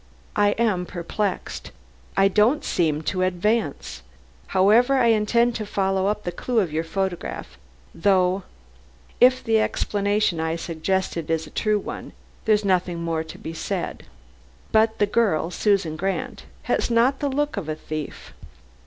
"I 0.35 0.53
am 0.53 0.87
perplexed. 0.87 1.69
I 2.17 2.27
don't 2.27 2.65
seem 2.65 3.03
to 3.03 3.21
advance. 3.21 4.01
However, 4.47 4.95
I 4.97 5.09
intend 5.09 5.53
to 5.57 5.63
follow 5.67 6.07
up 6.07 6.23
the 6.23 6.31
clue 6.31 6.57
of 6.59 6.73
your 6.73 6.83
photograph, 6.83 7.55
though 7.93 8.41
if 9.19 9.43
the 9.43 9.59
explanation 9.59 10.39
I 10.39 10.55
suggest 10.55 11.17
is 11.17 11.43
the 11.45 11.51
true 11.51 11.77
one, 11.77 12.13
there's 12.45 12.65
nothing 12.65 13.03
more 13.03 13.23
to 13.23 13.37
be 13.37 13.53
said. 13.53 14.05
But 14.71 14.97
the 14.97 15.05
girl, 15.05 15.51
Susan 15.51 15.97
Grant, 15.97 16.45
has 16.63 16.89
not 16.89 17.19
the 17.19 17.29
look 17.29 17.55
of 17.55 17.69
a 17.69 17.75
thief." 17.75 18.33